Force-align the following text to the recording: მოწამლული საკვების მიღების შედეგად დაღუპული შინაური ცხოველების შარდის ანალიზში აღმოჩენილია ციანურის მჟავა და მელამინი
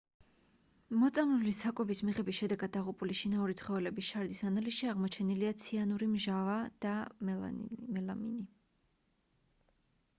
მოწამლული 1.01 1.51
საკვების 1.57 1.99
მიღების 2.07 2.37
შედეგად 2.37 2.71
დაღუპული 2.77 3.17
შინაური 3.19 3.57
ცხოველების 3.59 4.07
შარდის 4.13 4.41
ანალიზში 4.51 4.89
აღმოჩენილია 4.93 5.51
ციანურის 5.65 6.11
მჟავა 6.15 6.57
და 6.87 6.95
მელამინი 7.29 8.41